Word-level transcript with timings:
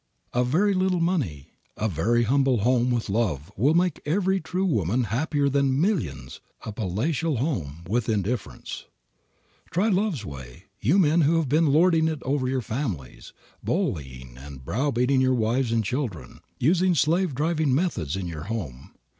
A 0.33 0.43
very 0.43 0.73
little 0.73 0.99
money, 0.99 1.49
a 1.77 1.87
very 1.87 2.23
humble 2.23 2.61
home 2.61 2.89
with 2.89 3.07
love 3.07 3.51
will 3.55 3.75
make 3.75 4.01
every 4.03 4.41
true 4.41 4.65
woman 4.65 5.03
happier 5.03 5.47
than 5.47 5.79
millions, 5.79 6.41
a 6.65 6.71
palatial 6.71 7.37
home, 7.37 7.83
with 7.87 8.09
indifference. 8.09 8.85
Try 9.69 9.89
love's 9.89 10.25
way, 10.25 10.63
you 10.79 10.97
men 10.97 11.21
who 11.21 11.35
have 11.35 11.47
been 11.49 11.67
lording 11.67 12.07
it 12.07 12.23
over 12.23 12.47
your 12.47 12.63
families, 12.63 13.31
bullying 13.63 14.39
and 14.39 14.65
brow 14.65 14.89
beating 14.89 15.21
your 15.21 15.35
wives 15.35 15.71
and 15.71 15.83
children, 15.83 16.39
using 16.57 16.95
slave 16.95 17.35
driving 17.35 17.71
methods 17.75 18.15
in 18.15 18.25
your 18.27 18.45
home. 18.45 18.93